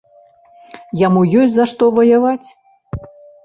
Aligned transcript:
Яму 1.03 1.21
ёсць 1.43 1.53
за 1.59 1.69
што 1.75 1.93
ваяваць. 2.01 2.47